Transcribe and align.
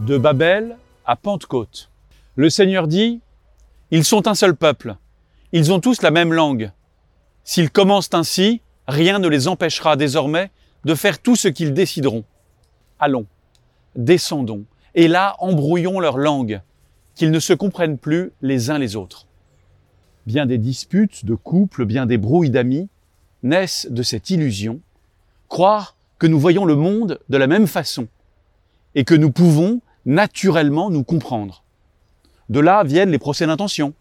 de 0.00 0.16
Babel 0.16 0.76
à 1.06 1.16
Pentecôte. 1.16 1.90
Le 2.36 2.50
Seigneur 2.50 2.86
dit, 2.86 3.20
Ils 3.90 4.04
sont 4.04 4.28
un 4.28 4.34
seul 4.34 4.54
peuple, 4.54 4.96
ils 5.52 5.72
ont 5.72 5.80
tous 5.80 6.02
la 6.02 6.10
même 6.10 6.32
langue. 6.32 6.70
S'ils 7.42 7.70
commencent 7.70 8.12
ainsi, 8.12 8.60
rien 8.86 9.18
ne 9.18 9.28
les 9.28 9.48
empêchera 9.48 9.96
désormais 9.96 10.50
de 10.84 10.94
faire 10.94 11.18
tout 11.18 11.34
ce 11.34 11.48
qu'ils 11.48 11.74
décideront. 11.74 12.24
Allons, 13.00 13.26
descendons, 13.96 14.64
et 14.94 15.08
là 15.08 15.34
embrouillons 15.40 15.98
leur 15.98 16.16
langue, 16.16 16.60
qu'ils 17.14 17.32
ne 17.32 17.40
se 17.40 17.52
comprennent 17.52 17.98
plus 17.98 18.32
les 18.40 18.70
uns 18.70 18.78
les 18.78 18.94
autres. 18.94 19.26
Bien 20.26 20.46
des 20.46 20.58
disputes 20.58 21.24
de 21.24 21.34
couple, 21.34 21.84
bien 21.84 22.06
des 22.06 22.18
brouilles 22.18 22.50
d'amis, 22.50 22.88
naissent 23.42 23.88
de 23.90 24.02
cette 24.02 24.30
illusion, 24.30 24.80
croire 25.48 25.96
que 26.18 26.26
nous 26.26 26.38
voyons 26.38 26.64
le 26.64 26.76
monde 26.76 27.18
de 27.28 27.36
la 27.36 27.46
même 27.46 27.66
façon, 27.66 28.06
et 28.94 29.04
que 29.04 29.14
nous 29.14 29.32
pouvons 29.32 29.80
naturellement 30.08 30.88
nous 30.88 31.04
comprendre. 31.04 31.62
De 32.48 32.60
là 32.60 32.82
viennent 32.82 33.10
les 33.10 33.18
procès 33.18 33.46
d'intention. 33.46 33.92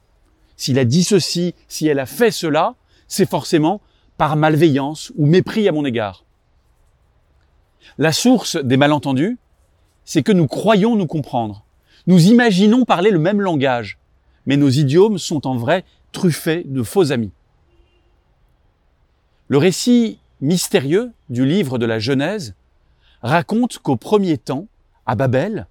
S'il 0.55 0.79
a 0.79 0.85
dit 0.85 1.03
ceci, 1.03 1.53
si 1.67 1.85
elle 1.85 1.99
a 1.99 2.05
fait 2.05 2.31
cela, 2.31 2.75
c'est 3.09 3.29
forcément 3.29 3.81
par 4.17 4.37
malveillance 4.37 5.11
ou 5.17 5.27
mépris 5.27 5.67
à 5.67 5.73
mon 5.73 5.83
égard. 5.83 6.23
La 7.97 8.13
source 8.13 8.55
des 8.55 8.77
malentendus, 8.77 9.37
c'est 10.05 10.23
que 10.23 10.31
nous 10.31 10.47
croyons 10.47 10.95
nous 10.95 11.07
comprendre. 11.07 11.65
Nous 12.07 12.27
imaginons 12.27 12.85
parler 12.85 13.11
le 13.11 13.19
même 13.19 13.41
langage, 13.41 13.99
mais 14.45 14.55
nos 14.55 14.69
idiomes 14.69 15.17
sont 15.17 15.45
en 15.45 15.57
vrai 15.57 15.83
truffés 16.13 16.63
de 16.65 16.83
faux 16.83 17.11
amis. 17.11 17.31
Le 19.49 19.57
récit 19.57 20.19
mystérieux 20.39 21.11
du 21.29 21.45
livre 21.45 21.77
de 21.77 21.85
la 21.85 21.99
Genèse 21.99 22.55
raconte 23.21 23.79
qu'au 23.79 23.97
premier 23.97 24.37
temps, 24.37 24.67
à 25.05 25.15
Babel, 25.15 25.67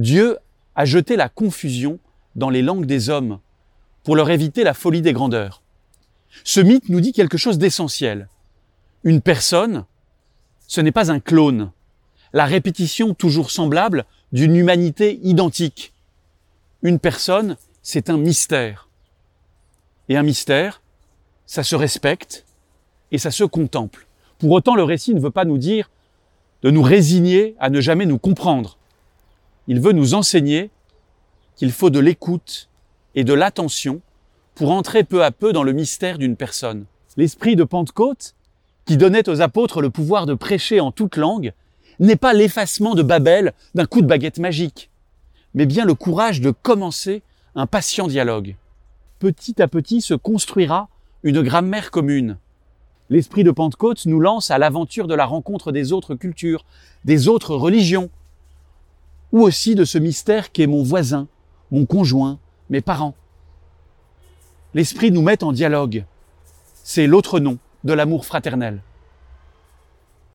Dieu 0.00 0.38
a 0.76 0.86
jeté 0.86 1.14
la 1.14 1.28
confusion 1.28 1.98
dans 2.34 2.48
les 2.48 2.62
langues 2.62 2.86
des 2.86 3.10
hommes 3.10 3.38
pour 4.02 4.16
leur 4.16 4.30
éviter 4.30 4.64
la 4.64 4.72
folie 4.72 5.02
des 5.02 5.12
grandeurs. 5.12 5.62
Ce 6.42 6.58
mythe 6.58 6.88
nous 6.88 7.02
dit 7.02 7.12
quelque 7.12 7.36
chose 7.36 7.58
d'essentiel. 7.58 8.26
Une 9.04 9.20
personne, 9.20 9.84
ce 10.66 10.80
n'est 10.80 10.90
pas 10.90 11.12
un 11.12 11.20
clone, 11.20 11.70
la 12.32 12.46
répétition 12.46 13.12
toujours 13.12 13.50
semblable 13.50 14.06
d'une 14.32 14.56
humanité 14.56 15.20
identique. 15.22 15.92
Une 16.82 16.98
personne, 16.98 17.58
c'est 17.82 18.08
un 18.08 18.16
mystère. 18.16 18.88
Et 20.08 20.16
un 20.16 20.22
mystère, 20.22 20.80
ça 21.44 21.62
se 21.62 21.76
respecte 21.76 22.46
et 23.12 23.18
ça 23.18 23.30
se 23.30 23.44
contemple. 23.44 24.06
Pour 24.38 24.52
autant, 24.52 24.76
le 24.76 24.82
récit 24.82 25.14
ne 25.14 25.20
veut 25.20 25.30
pas 25.30 25.44
nous 25.44 25.58
dire 25.58 25.90
de 26.62 26.70
nous 26.70 26.82
résigner 26.82 27.54
à 27.60 27.68
ne 27.68 27.82
jamais 27.82 28.06
nous 28.06 28.18
comprendre. 28.18 28.78
Il 29.68 29.80
veut 29.80 29.92
nous 29.92 30.14
enseigner 30.14 30.70
qu'il 31.56 31.72
faut 31.72 31.90
de 31.90 32.00
l'écoute 32.00 32.68
et 33.14 33.24
de 33.24 33.34
l'attention 33.34 34.00
pour 34.54 34.70
entrer 34.70 35.04
peu 35.04 35.24
à 35.24 35.30
peu 35.30 35.52
dans 35.52 35.62
le 35.62 35.72
mystère 35.72 36.18
d'une 36.18 36.36
personne. 36.36 36.84
L'esprit 37.16 37.56
de 37.56 37.64
Pentecôte, 37.64 38.34
qui 38.86 38.96
donnait 38.96 39.28
aux 39.28 39.40
apôtres 39.40 39.80
le 39.80 39.90
pouvoir 39.90 40.26
de 40.26 40.34
prêcher 40.34 40.80
en 40.80 40.92
toute 40.92 41.16
langue, 41.16 41.52
n'est 41.98 42.16
pas 42.16 42.32
l'effacement 42.32 42.94
de 42.94 43.02
Babel 43.02 43.52
d'un 43.74 43.84
coup 43.84 44.00
de 44.00 44.06
baguette 44.06 44.38
magique, 44.38 44.90
mais 45.54 45.66
bien 45.66 45.84
le 45.84 45.94
courage 45.94 46.40
de 46.40 46.50
commencer 46.50 47.22
un 47.54 47.66
patient 47.66 48.06
dialogue. 48.06 48.56
Petit 49.18 49.60
à 49.60 49.68
petit 49.68 50.00
se 50.00 50.14
construira 50.14 50.88
une 51.22 51.42
grammaire 51.42 51.90
commune. 51.90 52.38
L'esprit 53.10 53.44
de 53.44 53.50
Pentecôte 53.50 54.06
nous 54.06 54.20
lance 54.20 54.50
à 54.50 54.58
l'aventure 54.58 55.08
de 55.08 55.14
la 55.14 55.26
rencontre 55.26 55.72
des 55.72 55.92
autres 55.92 56.14
cultures, 56.14 56.64
des 57.04 57.28
autres 57.28 57.54
religions, 57.54 58.08
ou 59.32 59.42
aussi 59.42 59.74
de 59.74 59.84
ce 59.84 59.98
mystère 59.98 60.52
qu'est 60.52 60.66
mon 60.66 60.82
voisin, 60.82 61.28
mon 61.70 61.86
conjoint, 61.86 62.38
mes 62.68 62.80
parents. 62.80 63.14
L'esprit 64.74 65.10
nous 65.10 65.22
met 65.22 65.42
en 65.42 65.52
dialogue. 65.52 66.04
C'est 66.84 67.06
l'autre 67.06 67.40
nom 67.40 67.58
de 67.84 67.92
l'amour 67.92 68.24
fraternel. 68.24 68.80